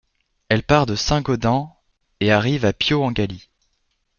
[0.49, 1.75] Elle part de Saint-Gaudens
[2.21, 3.47] et arrive à Piau-Engaly.